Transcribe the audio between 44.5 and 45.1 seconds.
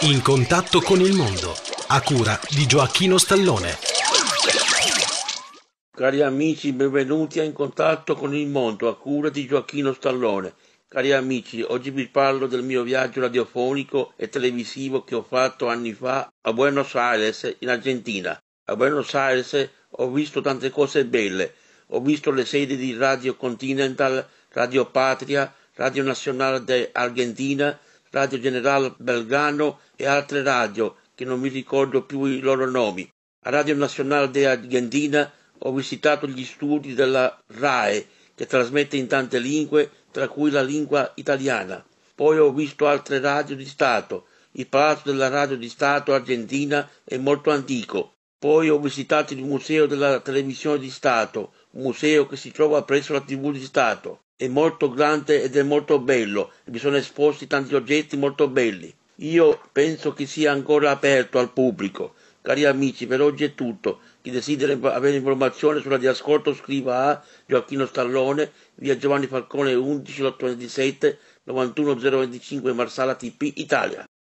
Il palazzo